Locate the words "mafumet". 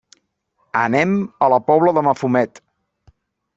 2.09-2.65